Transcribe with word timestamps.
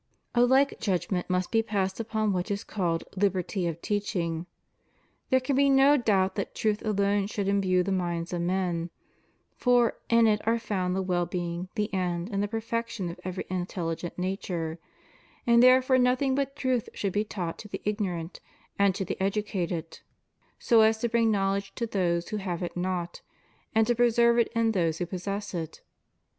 A 0.33 0.43
like 0.43 0.79
judgment 0.79 1.29
must 1.29 1.51
be 1.51 1.61
passed 1.61 1.99
upon 1.99 2.33
what 2.33 2.49
is 2.49 2.63
called 2.63 3.03
liberty 3.15 3.67
of 3.67 3.79
teaching. 3.83 4.47
There 5.29 5.39
can 5.39 5.55
be 5.55 5.69
no 5.69 5.95
doubt 5.95 6.33
that 6.33 6.55
truth 6.55 6.83
alone 6.83 7.27
should 7.27 7.47
imbue 7.47 7.83
the 7.83 7.91
minds 7.91 8.33
of 8.33 8.41
men; 8.41 8.89
for 9.55 9.99
in 10.09 10.25
it 10.25 10.41
are 10.47 10.57
found 10.57 10.95
the 10.95 11.03
well 11.03 11.27
being, 11.27 11.69
the 11.75 11.93
end, 11.93 12.29
and 12.31 12.41
the 12.41 12.47
perfection 12.47 13.11
of 13.11 13.19
every 13.23 13.43
intelli 13.43 13.95
gent 13.95 14.17
nature; 14.17 14.79
and 15.45 15.61
therefore 15.61 15.99
nothing 15.99 16.33
but 16.33 16.55
truth 16.55 16.89
should 16.95 17.13
be 17.13 17.23
taught 17.23 17.57
both 17.57 17.57
to 17.57 17.67
the 17.67 17.81
ignorant 17.85 18.39
and 18.79 18.95
to 18.95 19.05
the 19.05 19.21
educated, 19.21 19.99
so 20.57 20.77
HUMAN 20.77 20.87
LIBERTY. 20.87 20.89
158 20.89 20.89
as 20.89 20.97
to 20.97 21.09
bring 21.09 21.31
knowledge 21.31 21.75
to 21.75 21.85
those 21.85 22.29
who 22.29 22.37
have 22.37 22.63
it 22.63 22.75
not, 22.75 23.21
and 23.75 23.85
to 23.85 23.93
preserve 23.93 24.39
it 24.39 24.47
in 24.55 24.71
those 24.71 24.97
who 24.97 25.05
possess 25.05 25.53
it. 25.53 25.83